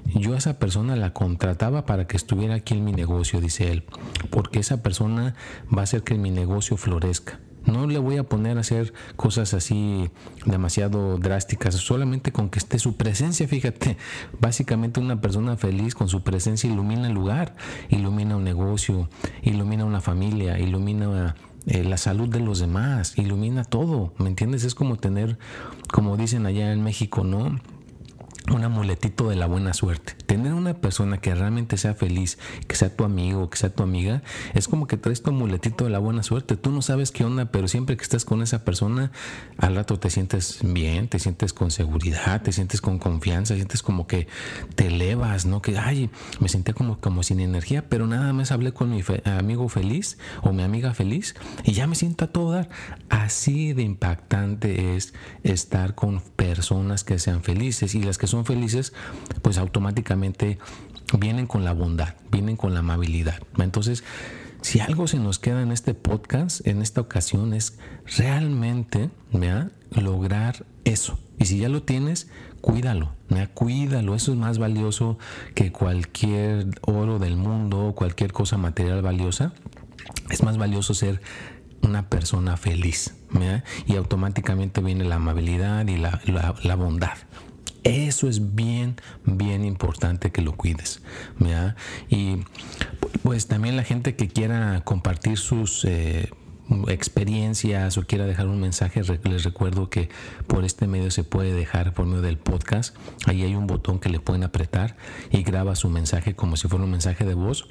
yo 0.05 0.34
a 0.34 0.38
esa 0.38 0.60
persona 0.60 0.96
la 0.96 1.13
contrataba 1.13 1.86
para 1.86 2.07
que 2.07 2.17
estuviera 2.17 2.55
aquí 2.55 2.74
en 2.74 2.84
mi 2.84 2.91
negocio, 2.91 3.41
dice 3.41 3.72
él, 3.72 3.84
porque 4.29 4.60
esa 4.60 4.81
persona 4.81 5.36
va 5.75 5.81
a 5.81 5.84
hacer 5.84 6.03
que 6.03 6.15
mi 6.15 6.31
negocio 6.31 6.77
florezca. 6.77 7.39
No 7.68 7.86
le 7.86 8.00
voy 8.00 8.18
a 8.18 8.24
poner 8.24 8.58
a 8.58 8.62
hacer 8.62 8.94
cosas 9.16 9.54
así 9.54 10.10
demasiado 10.46 11.18
drásticas, 11.18 11.76
solamente 11.76 12.32
con 12.32 12.50
que 12.50 12.60
esté 12.60 12.80
su 12.80 12.96
presencia, 12.96 13.48
fíjate, 13.48 13.98
básicamente 14.40 15.00
una 15.00 15.22
persona 15.22 15.58
feliz 15.58 15.94
con 15.94 16.08
su 16.08 16.24
presencia 16.24 16.70
ilumina 16.70 17.08
el 17.08 17.14
lugar, 17.14 17.56
ilumina 17.90 18.38
un 18.38 18.44
negocio, 18.44 19.10
ilumina 19.44 19.86
una 19.86 20.02
familia, 20.02 20.58
ilumina 20.58 21.36
eh, 21.66 21.84
la 21.84 21.98
salud 21.98 22.30
de 22.30 22.40
los 22.40 22.60
demás, 22.60 23.18
ilumina 23.18 23.66
todo, 23.66 24.14
¿me 24.18 24.30
entiendes? 24.30 24.64
Es 24.64 24.74
como 24.74 24.96
tener, 24.96 25.38
como 25.92 26.16
dicen 26.16 26.46
allá 26.46 26.72
en 26.72 26.82
México, 26.82 27.26
¿no? 27.26 27.60
Un 28.51 28.63
amuletito 28.63 29.30
de 29.30 29.36
la 29.36 29.46
buena 29.46 29.74
suerte. 29.74 30.13
Tener 30.25 30.54
una 30.54 30.74
persona 30.75 31.20
que 31.20 31.36
realmente 31.36 31.77
sea 31.77 31.94
feliz, 31.94 32.38
que 32.68 32.75
sea 32.75 32.96
tu 32.96 33.04
amigo, 33.04 33.50
que 33.50 33.58
sea 33.58 33.70
tu 33.70 33.84
amiga, 33.84 34.22
es 34.54 34.68
como 34.68 34.88
que 34.88 34.98
traes 34.98 35.22
tu 35.22 35.32
amuletito 35.32 35.84
de 35.84 35.89
la 35.89 36.00
buena 36.00 36.24
suerte. 36.24 36.56
Tú 36.56 36.72
no 36.72 36.82
sabes 36.82 37.12
qué 37.12 37.25
onda, 37.25 37.46
pero 37.46 37.68
siempre 37.68 37.98
que 37.98 38.04
estás 38.04 38.25
con 38.25 38.42
esa 38.42 38.63
persona, 38.63 39.12
al 39.58 39.75
rato 39.75 40.00
te 40.00 40.10
sientes 40.10 40.60
bien, 40.63 41.08
te 41.08 41.20
sientes 41.20 41.54
con 41.54 41.72
seguridad, 41.72 42.42
te 42.42 42.51
sientes 42.51 42.82
con 42.82 43.00
confianza, 43.00 43.56
sientes 43.56 43.84
como 43.84 44.08
que 44.08 44.27
te 44.75 44.88
elevas, 44.88 45.46
¿no? 45.46 45.62
Que, 45.62 45.77
ay, 45.77 46.10
me 46.39 46.50
sentía 46.50 46.74
como, 46.74 47.00
como 47.00 47.24
sin 47.24 47.39
energía, 47.39 47.88
pero 47.89 48.08
nada 48.08 48.32
más 48.34 48.51
hablé 48.51 48.72
con 48.72 48.89
mi 48.89 49.04
amigo 49.25 49.68
feliz 49.70 50.18
o 50.42 50.54
mi 50.54 50.63
amiga 50.63 50.94
feliz 50.94 51.36
y 51.63 51.74
ya 51.74 51.88
me 51.88 51.96
siento 51.96 52.25
a 52.25 52.27
todo 52.27 52.51
dar. 52.51 52.70
Así 53.10 53.74
de 53.74 53.84
impactante 53.84 54.96
es 54.96 55.13
estar 55.44 55.96
con 55.96 56.22
personas 56.36 57.04
que 57.04 57.20
sean 57.20 57.44
felices 57.44 57.96
y 57.96 58.01
las 58.01 58.18
que 58.18 58.27
son 58.27 58.37
felices, 58.46 58.94
pues 59.41 59.58
automáticamente 59.58 60.60
vienen 61.17 61.48
con 61.48 61.63
la 61.63 61.74
bondad, 61.74 62.15
vienen 62.32 62.58
con 62.58 62.74
la 62.74 62.79
amabilidad. 62.79 63.41
Entonces, 63.58 64.03
si 64.62 64.79
algo 64.79 65.08
se 65.08 65.17
nos 65.17 65.39
queda 65.39 65.62
en 65.62 65.72
este 65.72 65.94
podcast, 65.94 66.65
en 66.67 66.82
esta 66.82 67.01
ocasión, 67.01 67.53
es 67.53 67.77
realmente 68.17 69.10
lograr 69.91 70.65
eso. 70.84 71.20
Y 71.39 71.46
si 71.46 71.60
ya 71.60 71.70
lo 71.70 71.84
tienes, 71.84 72.27
cuídalo, 72.62 73.13
cuídalo. 73.53 74.15
Eso 74.15 74.32
es 74.32 74.38
más 74.38 74.58
valioso 74.58 75.17
que 75.53 75.72
cualquier 75.72 76.67
oro 76.82 77.20
del 77.20 77.38
mundo 77.38 77.94
cualquier 77.96 78.34
cosa 78.34 78.58
material 78.58 79.01
valiosa. 79.01 79.53
Es 80.29 80.44
más 80.44 80.58
valioso 80.58 80.94
ser 80.94 81.22
una 81.82 82.10
persona 82.10 82.58
feliz. 82.58 83.13
Y 83.86 83.96
automáticamente 83.96 84.82
viene 84.82 85.03
la 85.03 85.15
amabilidad 85.15 85.88
y 85.88 85.98
la, 85.98 86.22
la 86.63 86.75
bondad. 86.75 87.17
Eso 87.88 88.27
es 88.27 88.53
bien, 88.53 88.98
bien 89.24 89.63
importante 89.63 90.32
que 90.32 90.41
lo 90.41 90.58
cuides. 90.58 91.01
Y 92.10 92.39
pues 93.24 93.48
también 93.48 93.77
la 93.77 93.84
gente 93.84 94.15
que 94.15 94.27
quiera 94.27 94.82
compartir 94.84 95.38
sus... 95.38 95.86
Eh, 95.86 96.29
experiencias 96.89 97.98
o 97.98 98.03
quiera 98.06 98.25
dejar 98.25 98.48
un 98.48 98.60
mensaje, 98.60 99.01
les 99.24 99.46
recuerdo 99.46 99.89
que 99.89 100.10
por 100.48 100.65
este 100.65 100.86
medio 100.86 101.12
se 101.12 101.24
puede 101.24 101.53
dejar 101.53 101.94
por 101.94 102.06
medio 102.06 102.22
del 102.22 102.38
podcast. 102.38 102.94
Ahí 103.25 103.44
hay 103.44 103.56
un 103.56 103.67
botón 103.67 104.00
que 104.00 104.10
le 104.10 104.20
pueden 104.20 104.44
apretar 104.44 104.98
y 105.32 105.44
graba 105.44 105.77
su 105.77 105.89
mensaje 105.89 106.36
como 106.36 106.58
si 106.58 106.67
fuera 106.67 106.84
un 106.84 106.91
mensaje 106.91 107.24
de 107.24 107.36
voz 107.36 107.70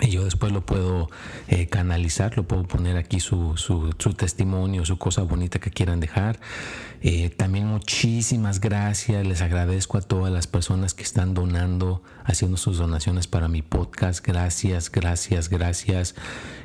y 0.00 0.10
yo 0.10 0.24
después 0.24 0.52
lo 0.52 0.64
puedo 0.64 1.08
eh, 1.48 1.68
canalizar, 1.68 2.36
lo 2.36 2.46
puedo 2.46 2.64
poner 2.64 2.96
aquí 2.96 3.18
su, 3.18 3.56
su, 3.56 4.14
testimonio, 4.14 4.84
su 4.84 4.98
cosa 4.98 5.22
bonita 5.22 5.58
que 5.58 5.70
quieran 5.70 6.00
dejar. 6.00 6.38
Eh, 7.00 7.30
también 7.30 7.66
muchísimas 7.66 8.60
gracias, 8.60 9.26
les 9.26 9.40
agradezco 9.40 9.96
a 9.96 10.02
todas 10.02 10.32
las 10.32 10.46
personas 10.46 10.92
que 10.92 11.02
están 11.02 11.32
donando, 11.32 12.02
haciendo 12.24 12.58
sus 12.58 12.78
donaciones 12.78 13.26
para 13.26 13.48
mi 13.48 13.62
podcast. 13.62 14.26
Gracias, 14.26 14.90
gracias, 14.90 15.48
gracias. 15.48 16.14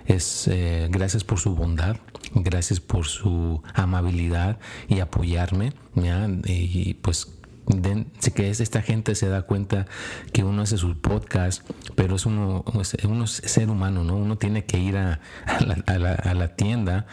Es, 0.07 0.47
eh, 0.49 0.87
gracias 0.89 1.23
por 1.23 1.39
su 1.39 1.55
bondad, 1.55 1.97
gracias 2.33 2.81
por 2.81 3.05
su 3.05 3.61
amabilidad 3.73 4.59
y 4.89 4.99
apoyarme. 4.99 5.73
Y 6.45 6.95
pues 6.95 7.27
que 8.33 8.49
es 8.49 8.59
esta 8.59 8.81
gente 8.81 9.15
se 9.15 9.27
da 9.27 9.43
cuenta 9.43 9.85
que 10.33 10.43
uno 10.43 10.61
hace 10.63 10.77
su 10.77 10.97
podcast, 10.97 11.63
pero 11.95 12.15
es 12.15 12.25
uno, 12.25 12.63
uno 12.65 13.23
es 13.23 13.29
ser 13.29 13.69
humano, 13.69 14.03
¿no? 14.03 14.15
Uno 14.17 14.37
tiene 14.37 14.65
que 14.65 14.79
ir 14.79 14.97
a, 14.97 15.19
la, 16.33 16.55
tienda, 16.55 17.05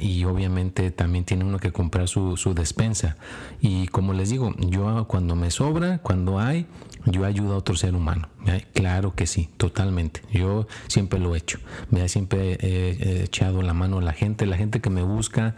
Y 0.00 0.24
obviamente 0.24 0.90
también 0.90 1.24
tiene 1.24 1.44
uno 1.44 1.58
que 1.58 1.72
comprar 1.72 2.08
su, 2.08 2.36
despensa. 2.54 3.16
Y 3.60 3.88
como 3.88 4.12
les 4.12 4.30
digo, 4.30 4.54
yo 4.58 5.06
cuando 5.06 5.36
me 5.36 5.50
sobra, 5.50 5.98
cuando 5.98 6.38
hay, 6.38 6.66
yo 7.04 7.24
ayudo 7.24 7.54
a 7.54 7.58
otro 7.58 7.76
ser 7.76 7.94
humano. 7.94 8.28
Claro 8.72 9.14
que 9.14 9.26
sí, 9.26 9.48
totalmente. 9.56 10.22
Yo 10.32 10.66
siempre 10.88 11.18
lo 11.18 11.34
he 11.34 11.38
hecho. 11.38 11.58
Siempre 12.06 12.54
he, 12.60 12.96
he, 13.00 13.22
echado 13.24 13.62
la 13.62 13.74
mano 13.74 13.98
a 13.98 14.02
la 14.02 14.12
gente, 14.12 14.46
la 14.46 14.56
gente 14.56 14.80
que 14.80 14.90
me 14.90 15.02
busca, 15.02 15.54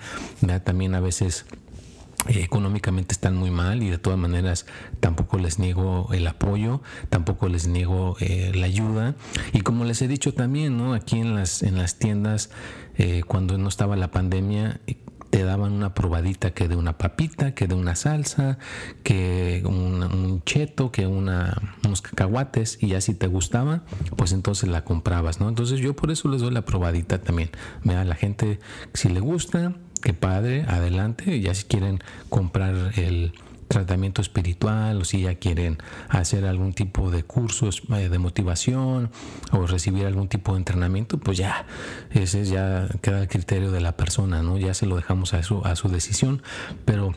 también 0.65 0.95
a 0.95 1.01
veces 1.01 1.47
económicamente 2.29 3.13
están 3.13 3.37
muy 3.37 3.51
mal 3.51 3.83
y 3.83 3.91
de 3.91 3.99
todas 3.99 4.19
maneras 4.19 4.67
tampoco 5.01 5.39
les 5.39 5.59
niego 5.59 6.09
el 6.13 6.27
apoyo, 6.27 6.83
tampoco 7.09 7.49
les 7.49 7.67
niego 7.67 8.17
eh, 8.21 8.53
la 8.55 8.67
ayuda. 8.67 9.15
Y 9.53 9.61
como 9.61 9.85
les 9.85 10.03
he 10.03 10.09
dicho 10.09 10.35
también, 10.35 10.77
¿no? 10.77 10.95
aquí 10.95 11.19
en 11.19 11.35
las, 11.35 11.63
en 11.63 11.79
las 11.79 11.99
tiendas, 11.99 12.51
eh, 12.99 13.23
cuando 13.27 13.59
no 13.59 13.69
estaba 13.69 13.97
la 13.97 14.11
pandemia, 14.11 14.81
te 15.31 15.45
daban 15.45 15.73
una 15.73 15.95
probadita 15.95 16.51
que 16.51 16.69
de 16.69 16.75
una 16.77 16.99
papita, 16.99 17.55
que 17.55 17.69
de 17.69 17.75
una 17.75 17.95
salsa, 17.95 18.59
que 19.05 19.63
un, 19.65 20.43
cheto, 20.45 20.91
que 20.91 21.07
una, 21.07 21.57
unos 21.85 22.03
cacahuates 22.03 22.79
y 22.81 22.89
ya 22.89 23.01
si 23.01 23.15
te 23.15 23.29
gustaba, 23.29 23.85
pues 24.17 24.33
entonces 24.33 24.69
la 24.69 24.85
comprabas, 24.85 25.41
¿no? 25.41 25.49
Entonces 25.49 25.79
yo 25.79 25.95
por 25.95 26.11
eso 26.11 26.29
les 26.29 26.41
doy 26.41 26.51
la 26.51 26.65
probadita 26.65 27.21
también. 27.21 27.51
Vea, 27.85 28.05
la 28.05 28.17
gente 28.17 28.59
si 28.93 29.09
le 29.09 29.21
gusta, 29.21 29.77
qué 30.01 30.15
padre, 30.15 30.65
adelante. 30.69 31.41
Ya 31.41 31.55
si 31.55 31.65
quieren 31.65 32.01
comprar 32.29 32.75
el 32.97 33.33
tratamiento 33.71 34.21
espiritual 34.21 35.01
o 35.01 35.05
si 35.05 35.23
ya 35.23 35.37
quieren 35.37 35.79
hacer 36.09 36.45
algún 36.45 36.73
tipo 36.73 37.13
de 37.13 37.23
cursos 37.23 37.83
eh, 37.91 38.09
de 38.09 38.19
motivación 38.19 39.11
o 39.53 39.67
recibir 39.67 40.07
algún 40.07 40.29
tipo 40.29 40.53
de 40.53 40.59
entrenamiento, 40.59 41.19
pues 41.19 41.39
ya, 41.39 41.67
ese 42.11 42.45
ya 42.45 42.89
queda 43.01 43.23
el 43.23 43.29
criterio 43.29 43.71
de 43.71 43.81
la 43.81 43.97
persona, 43.97 44.43
¿no? 44.43 44.59
Ya 44.59 44.75
se 44.75 44.87
lo 44.87 44.97
dejamos 44.97 45.35
a 45.35 45.43
su, 45.45 45.65
a 45.65 45.77
su 45.77 45.89
decisión, 45.89 46.43
pero 46.85 47.15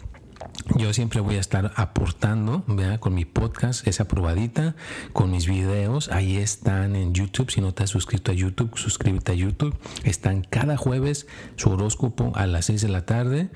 yo 0.76 0.94
siempre 0.94 1.20
voy 1.20 1.36
a 1.36 1.40
estar 1.40 1.72
aportando 1.76 2.64
¿vea? 2.68 3.00
con 3.00 3.14
mi 3.14 3.26
podcast, 3.26 3.88
esa 3.88 4.08
probadita, 4.08 4.76
con 5.12 5.32
mis 5.32 5.48
videos. 5.48 6.10
Ahí 6.12 6.38
están 6.38 6.96
en 6.96 7.14
YouTube. 7.14 7.52
Si 7.52 7.62
no 7.62 7.74
te 7.74 7.84
has 7.84 7.90
suscrito 7.90 8.32
a 8.32 8.36
YouTube, 8.36 8.78
suscríbete 8.78 9.34
a 9.34 9.36
YouTube. 9.36 9.76
Están 10.04 10.42
cada 10.42 10.78
jueves 10.78 11.28
su 11.56 11.70
horóscopo 11.70 12.32
a 12.36 12.48
las 12.48 12.66
6 12.66 12.82
de 12.82 12.90
la 12.90 13.06
tarde. 13.06 13.50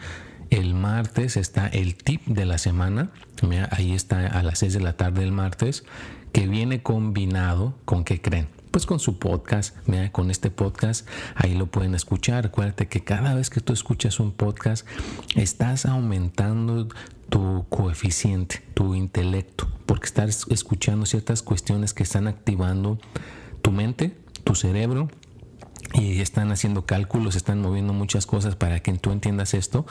El 0.49 0.73
martes 0.73 1.37
está 1.37 1.67
el 1.67 1.95
tip 1.95 2.25
de 2.25 2.45
la 2.45 2.57
semana. 2.57 3.11
Ahí 3.71 3.93
está 3.93 4.27
a 4.27 4.43
las 4.43 4.59
6 4.59 4.73
de 4.73 4.79
la 4.79 4.93
tarde 4.93 5.23
el 5.23 5.31
martes, 5.31 5.83
que 6.31 6.47
viene 6.47 6.81
combinado 6.81 7.77
con 7.85 8.03
qué 8.03 8.21
creen 8.21 8.47
pues 8.77 8.85
con 8.85 8.99
su 8.99 9.17
podcast, 9.17 9.75
con 10.11 10.29
este 10.29 10.51
podcast, 10.51 11.07
ahí 11.33 11.55
lo 11.55 11.65
pueden 11.65 11.95
escuchar. 11.95 12.45
Acuérdate 12.45 12.87
que 12.87 13.03
cada 13.03 13.33
vez 13.33 13.49
que 13.49 13.59
tú 13.59 13.73
escuchas 13.73 14.19
un 14.19 14.31
podcast, 14.31 14.85
estás 15.35 15.87
aumentando 15.87 16.87
tu 17.27 17.65
coeficiente, 17.69 18.61
tu 18.75 18.93
intelecto, 18.93 19.67
porque 19.87 20.05
estás 20.05 20.45
escuchando 20.51 21.07
ciertas 21.07 21.41
cuestiones 21.41 21.95
que 21.95 22.03
están 22.03 22.27
activando 22.27 22.99
tu 23.63 23.71
mente, 23.71 24.15
tu 24.43 24.53
cerebro 24.53 25.09
y 25.93 26.21
están 26.21 26.51
haciendo 26.51 26.85
cálculos, 26.85 27.35
están 27.35 27.61
moviendo 27.61 27.93
muchas 27.93 28.25
cosas 28.25 28.55
para 28.55 28.81
que 28.81 28.93
tú 28.93 29.11
entiendas 29.11 29.53
esto 29.53 29.85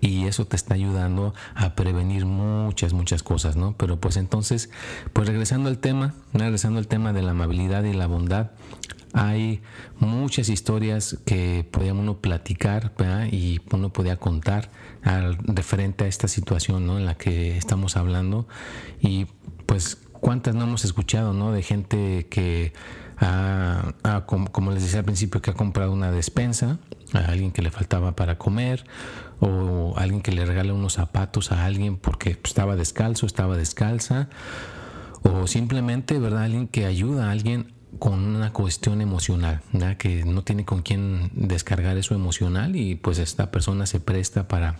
y 0.00 0.26
eso 0.26 0.46
te 0.46 0.56
está 0.56 0.74
ayudando 0.74 1.34
a 1.54 1.74
prevenir 1.74 2.24
muchas, 2.26 2.92
muchas 2.92 3.22
cosas, 3.22 3.56
¿no? 3.56 3.74
Pero 3.76 4.00
pues 4.00 4.16
entonces, 4.16 4.70
pues 5.12 5.28
regresando 5.28 5.68
al 5.68 5.78
tema, 5.78 6.14
regresando 6.32 6.78
al 6.78 6.86
tema 6.86 7.12
de 7.12 7.22
la 7.22 7.32
amabilidad 7.32 7.84
y 7.84 7.92
la 7.92 8.06
bondad, 8.06 8.52
hay 9.14 9.62
muchas 10.00 10.48
historias 10.48 11.18
que 11.24 11.64
podía 11.70 11.94
uno 11.94 12.18
platicar 12.18 12.92
y 13.30 13.60
uno 13.70 13.92
podía 13.92 14.16
contar 14.16 14.70
al, 15.02 15.38
referente 15.38 16.04
a 16.04 16.08
esta 16.08 16.26
situación 16.26 16.86
¿no? 16.86 16.98
en 16.98 17.06
la 17.06 17.14
que 17.14 17.56
estamos 17.56 17.96
hablando 17.96 18.48
y 19.00 19.26
pues 19.66 19.98
cuántas 20.12 20.56
no 20.56 20.64
hemos 20.64 20.84
escuchado 20.84 21.32
¿no? 21.32 21.52
de 21.52 21.62
gente 21.62 22.26
que 22.28 22.72
como, 24.26 24.70
les 24.72 24.82
decía 24.82 25.00
al 25.00 25.04
principio, 25.04 25.40
que 25.42 25.50
ha 25.50 25.54
comprado 25.54 25.92
una 25.92 26.10
despensa 26.10 26.78
a 27.12 27.18
alguien 27.18 27.52
que 27.52 27.62
le 27.62 27.70
faltaba 27.70 28.16
para 28.16 28.38
comer 28.38 28.84
o 29.40 29.94
alguien 29.96 30.20
que 30.20 30.32
le 30.32 30.44
regala 30.44 30.72
unos 30.72 30.94
zapatos 30.94 31.52
a 31.52 31.64
alguien 31.64 31.96
porque 31.96 32.38
estaba 32.42 32.76
descalzo, 32.76 33.26
estaba 33.26 33.56
descalza 33.56 34.28
o 35.22 35.46
simplemente, 35.46 36.18
¿verdad? 36.18 36.44
Alguien 36.44 36.68
que 36.68 36.86
ayuda 36.86 37.28
a 37.28 37.30
alguien 37.30 37.72
con 37.98 38.20
una 38.20 38.52
cuestión 38.52 39.00
emocional, 39.00 39.60
que 39.98 40.24
no 40.24 40.42
tiene 40.42 40.64
con 40.64 40.82
quién 40.82 41.30
descargar 41.34 41.96
eso 41.96 42.14
emocional 42.14 42.74
y 42.74 42.96
pues 42.96 43.18
esta 43.18 43.50
persona 43.50 43.86
se 43.86 44.00
presta 44.00 44.48
para 44.48 44.76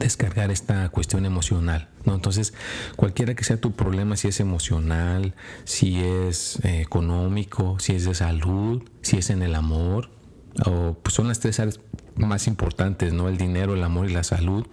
descargar 0.00 0.50
esta 0.50 0.88
cuestión 0.88 1.24
emocional. 1.24 1.88
¿no? 2.04 2.14
Entonces, 2.14 2.52
cualquiera 2.96 3.34
que 3.34 3.44
sea 3.44 3.60
tu 3.60 3.72
problema, 3.72 4.16
si 4.16 4.28
es 4.28 4.40
emocional, 4.40 5.34
si 5.64 6.00
es 6.00 6.58
eh, 6.64 6.80
económico, 6.80 7.78
si 7.78 7.94
es 7.94 8.04
de 8.04 8.14
salud, 8.14 8.82
si 9.02 9.18
es 9.18 9.30
en 9.30 9.42
el 9.42 9.54
amor, 9.54 10.10
o 10.66 10.94
pues 11.00 11.14
son 11.14 11.28
las 11.28 11.38
tres 11.38 11.60
áreas 11.60 11.78
más 12.16 12.48
importantes, 12.48 13.12
¿no? 13.12 13.28
El 13.28 13.36
dinero, 13.36 13.74
el 13.74 13.84
amor 13.84 14.10
y 14.10 14.12
la 14.12 14.24
salud. 14.24 14.66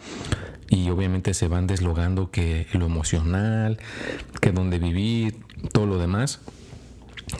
Y 0.70 0.90
obviamente 0.90 1.34
se 1.34 1.48
van 1.48 1.68
deslogando 1.68 2.32
que 2.32 2.68
lo 2.74 2.86
emocional, 2.86 3.78
que 4.42 4.52
donde 4.52 4.80
vivir, 4.80 5.38
todo 5.72 5.86
lo 5.86 5.98
demás. 5.98 6.42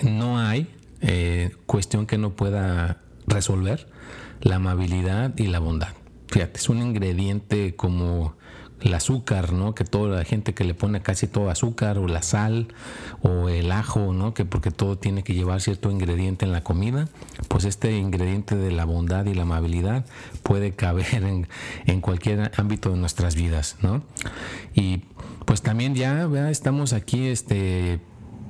No 0.04 0.40
hay 0.40 0.68
eh, 1.02 1.56
cuestión 1.66 2.06
que 2.06 2.18
no 2.18 2.36
pueda 2.36 3.02
resolver 3.26 3.88
la 4.42 4.56
amabilidad 4.56 5.38
y 5.38 5.48
la 5.48 5.60
bondad. 5.60 5.97
Fíjate, 6.28 6.60
es 6.60 6.70
un 6.70 6.80
ingrediente 6.80 7.76
como 7.76 8.36
el 8.82 8.94
azúcar, 8.94 9.54
¿no? 9.54 9.74
Que 9.74 9.84
toda 9.84 10.18
la 10.18 10.24
gente 10.24 10.54
que 10.54 10.64
le 10.64 10.74
pone 10.74 11.02
casi 11.02 11.28
todo 11.28 11.50
azúcar 11.50 11.98
o 11.98 12.08
la 12.08 12.22
sal 12.22 12.68
o 13.22 13.50
el 13.50 13.72
ajo, 13.72 14.14
¿no? 14.14 14.34
Que 14.34 14.46
porque 14.46 14.72
todo 14.72 14.98
tiene 14.98 15.24
que 15.24 15.34
llevar 15.34 15.62
cierto 15.62 15.90
ingrediente 15.90 16.46
en 16.46 16.52
la 16.52 16.64
comida, 16.64 17.08
pues 17.48 17.66
este 17.66 17.98
ingrediente 17.98 18.56
de 18.56 18.72
la 18.72 18.86
bondad 18.86 19.26
y 19.26 19.34
la 19.34 19.44
amabilidad 19.44 20.06
puede 20.44 20.72
caber 20.74 21.48
en, 21.86 22.02
cualquier 22.02 22.52
ámbito 22.58 22.92
de 22.92 22.98
nuestras 22.98 23.36
vidas, 23.36 23.78
¿no? 23.82 24.04
Y 24.76 25.04
pues 25.46 25.62
también 25.62 25.96
ya, 25.96 26.30
ya 26.32 26.52
estamos 26.52 26.94
aquí, 26.94 27.28
este 27.28 28.00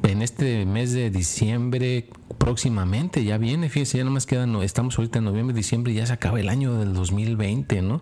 en 0.04 0.22
este 0.22 0.66
mes 0.66 0.94
de 0.94 1.10
diciembre 1.10 2.10
próximamente, 2.38 3.24
ya 3.24 3.38
viene, 3.38 3.70
fíjense, 3.70 3.98
ya 3.98 4.04
nomás 4.04 4.26
quedan, 4.26 4.56
estamos 4.58 4.98
ahorita 4.98 5.20
en 5.20 5.26
noviembre, 5.26 5.56
diciembre, 5.56 5.94
ya 5.94 6.06
se 6.06 6.14
acaba 6.14 6.40
el 6.40 6.50
año 6.50 6.78
del 6.78 6.94
2020, 6.94 7.82
¿no? 7.82 8.02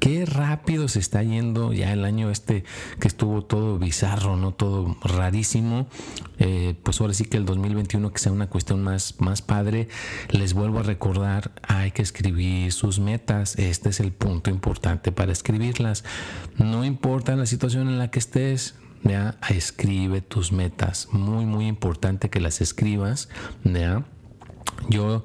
Qué 0.00 0.24
rápido 0.24 0.88
se 0.88 0.98
está 0.98 1.22
yendo 1.22 1.74
ya 1.74 1.92
el 1.92 2.06
año 2.06 2.30
este 2.30 2.64
que 2.98 3.06
estuvo 3.06 3.44
todo 3.44 3.78
bizarro, 3.78 4.34
¿no? 4.38 4.52
Todo 4.52 4.96
rarísimo. 5.04 5.88
Eh, 6.38 6.74
pues 6.82 7.02
ahora 7.02 7.12
sí 7.12 7.26
que 7.26 7.36
el 7.36 7.44
2021 7.44 8.10
que 8.10 8.18
sea 8.18 8.32
una 8.32 8.48
cuestión 8.48 8.82
más, 8.82 9.16
más 9.18 9.42
padre. 9.42 9.88
Les 10.30 10.54
vuelvo 10.54 10.78
a 10.78 10.84
recordar, 10.84 11.52
hay 11.68 11.90
que 11.90 12.00
escribir 12.00 12.72
sus 12.72 12.98
metas. 12.98 13.58
Este 13.58 13.90
es 13.90 14.00
el 14.00 14.12
punto 14.12 14.48
importante 14.48 15.12
para 15.12 15.32
escribirlas. 15.32 16.02
No 16.56 16.86
importa 16.86 17.36
la 17.36 17.44
situación 17.44 17.88
en 17.88 17.98
la 17.98 18.10
que 18.10 18.20
estés, 18.20 18.76
¿ya? 19.02 19.36
escribe 19.50 20.20
tus 20.20 20.52
metas. 20.52 21.08
Muy, 21.12 21.46
muy 21.46 21.66
importante 21.66 22.30
que 22.30 22.40
las 22.40 22.60
escribas. 22.60 23.28
Yo 24.88 25.24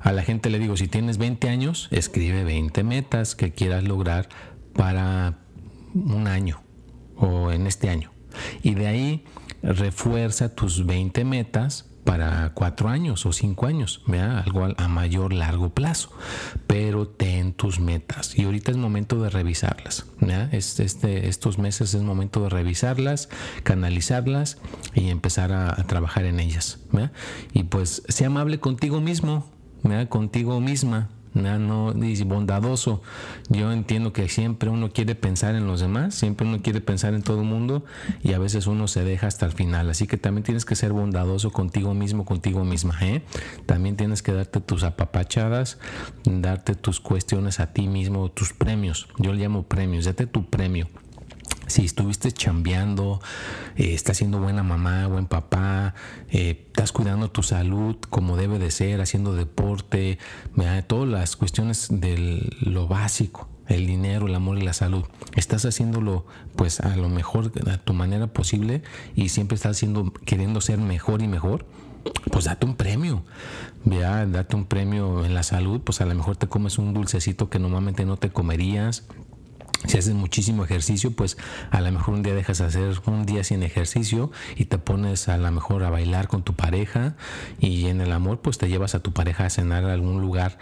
a 0.00 0.12
la 0.12 0.22
gente 0.22 0.50
le 0.50 0.58
digo, 0.58 0.76
si 0.76 0.88
tienes 0.88 1.18
20 1.18 1.48
años, 1.48 1.88
escribe 1.90 2.44
20 2.44 2.84
metas 2.84 3.34
que 3.34 3.52
quieras 3.52 3.84
lograr 3.84 4.28
para 4.74 5.38
un 5.94 6.28
año 6.28 6.62
o 7.16 7.50
en 7.50 7.66
este 7.66 7.88
año. 7.88 8.12
Y 8.62 8.74
de 8.74 8.86
ahí 8.86 9.24
refuerza 9.62 10.54
tus 10.54 10.86
20 10.86 11.24
metas 11.24 11.85
para 12.06 12.52
cuatro 12.54 12.88
años 12.88 13.26
o 13.26 13.32
cinco 13.32 13.66
años, 13.66 14.00
¿vea? 14.06 14.38
algo 14.38 14.64
a, 14.64 14.88
mayor 14.88 15.32
largo 15.32 15.70
plazo, 15.70 16.10
pero 16.66 17.06
ten 17.08 17.52
tus 17.52 17.80
metas 17.80 18.38
y 18.38 18.44
ahorita 18.44 18.70
es 18.70 18.76
momento 18.78 19.20
de 19.20 19.28
revisarlas. 19.28 20.06
Este, 20.52 21.28
estos 21.28 21.58
meses 21.58 21.92
es 21.92 22.02
momento 22.02 22.42
de 22.44 22.48
revisarlas, 22.48 23.28
canalizarlas 23.64 24.58
y 24.94 25.10
empezar 25.10 25.52
a, 25.52 25.74
trabajar 25.86 26.24
en 26.24 26.40
ellas. 26.40 26.78
Y 27.52 27.64
pues 27.64 28.02
sea 28.08 28.28
amable 28.28 28.60
contigo 28.60 29.00
mismo, 29.00 29.50
contigo 30.08 30.60
misma 30.60 31.10
no 31.36 31.92
dice 31.92 32.24
bondadoso. 32.24 33.02
Yo 33.48 33.72
entiendo 33.72 34.12
que 34.12 34.28
siempre 34.28 34.70
uno 34.70 34.90
quiere 34.90 35.14
pensar 35.14 35.54
en 35.54 35.66
los 35.66 35.80
demás, 35.80 36.14
siempre 36.14 36.46
uno 36.46 36.62
quiere 36.62 36.80
pensar 36.80 37.14
en 37.14 37.22
todo 37.22 37.40
el 37.40 37.46
mundo 37.46 37.84
y 38.22 38.32
a 38.32 38.38
veces 38.38 38.66
uno 38.66 38.88
se 38.88 39.04
deja 39.04 39.26
hasta 39.26 39.46
el 39.46 39.52
final. 39.52 39.90
Así 39.90 40.06
que 40.06 40.16
también 40.16 40.44
tienes 40.44 40.64
que 40.64 40.74
ser 40.74 40.92
bondadoso 40.92 41.52
contigo 41.52 41.94
mismo, 41.94 42.24
contigo 42.24 42.64
misma. 42.64 42.98
¿eh? 43.02 43.22
También 43.66 43.96
tienes 43.96 44.22
que 44.22 44.32
darte 44.32 44.60
tus 44.60 44.82
apapachadas, 44.82 45.78
darte 46.24 46.74
tus 46.74 47.00
cuestiones 47.00 47.60
a 47.60 47.72
ti 47.72 47.86
mismo, 47.86 48.30
tus 48.30 48.52
premios. 48.52 49.08
Yo 49.18 49.32
le 49.32 49.42
llamo 49.42 49.64
premios, 49.64 50.04
date 50.04 50.26
tu 50.26 50.46
premio 50.46 50.88
si 51.66 51.84
estuviste 51.84 52.32
chambeando, 52.32 53.20
eh, 53.76 53.94
estás 53.94 54.18
siendo 54.18 54.38
buena 54.38 54.62
mamá, 54.62 55.06
buen 55.06 55.26
papá, 55.26 55.94
eh, 56.30 56.64
estás 56.66 56.92
cuidando 56.92 57.30
tu 57.30 57.42
salud 57.42 57.96
como 58.10 58.36
debe 58.36 58.58
de 58.58 58.70
ser, 58.70 59.00
haciendo 59.00 59.34
deporte, 59.34 60.18
todas 60.86 61.08
las 61.08 61.36
cuestiones 61.36 61.88
de 61.90 62.50
lo 62.60 62.86
básico, 62.86 63.48
el 63.66 63.86
dinero, 63.86 64.26
el 64.26 64.34
amor 64.34 64.58
y 64.58 64.62
la 64.62 64.72
salud. 64.72 65.04
Estás 65.34 65.64
haciéndolo 65.64 66.26
pues 66.54 66.80
a 66.80 66.96
lo 66.96 67.08
mejor 67.08 67.52
a 67.70 67.78
tu 67.78 67.92
manera 67.92 68.26
posible 68.28 68.82
y 69.14 69.28
siempre 69.30 69.56
estás 69.56 69.76
haciendo, 69.76 70.12
queriendo 70.24 70.60
ser 70.60 70.78
mejor 70.78 71.22
y 71.22 71.28
mejor. 71.28 71.66
Pues 72.30 72.44
date 72.44 72.66
un 72.66 72.76
premio, 72.76 73.24
vea, 73.84 74.26
date 74.26 74.54
un 74.54 74.64
premio 74.64 75.24
en 75.24 75.34
la 75.34 75.42
salud, 75.42 75.80
pues 75.80 76.00
a 76.00 76.06
lo 76.06 76.14
mejor 76.14 76.36
te 76.36 76.46
comes 76.46 76.78
un 76.78 76.94
dulcecito 76.94 77.50
que 77.50 77.58
normalmente 77.58 78.04
no 78.04 78.16
te 78.16 78.30
comerías, 78.30 79.04
Si 79.86 79.98
haces 79.98 80.14
muchísimo 80.14 80.64
ejercicio, 80.64 81.12
pues 81.12 81.36
a 81.70 81.80
lo 81.80 81.92
mejor 81.92 82.14
un 82.14 82.22
día 82.22 82.34
dejas 82.34 82.58
de 82.58 82.64
hacer 82.64 83.00
un 83.06 83.24
día 83.24 83.44
sin 83.44 83.62
ejercicio 83.62 84.30
y 84.56 84.66
te 84.66 84.78
pones 84.78 85.28
a 85.28 85.36
lo 85.36 85.50
mejor 85.50 85.84
a 85.84 85.90
bailar 85.90 86.28
con 86.28 86.42
tu 86.42 86.54
pareja 86.54 87.14
y 87.60 87.86
en 87.86 88.00
el 88.00 88.12
amor 88.12 88.40
pues 88.40 88.58
te 88.58 88.68
llevas 88.68 88.94
a 88.94 89.00
tu 89.00 89.12
pareja 89.12 89.46
a 89.46 89.50
cenar 89.50 89.84
a 89.84 89.92
algún 89.92 90.20
lugar 90.20 90.58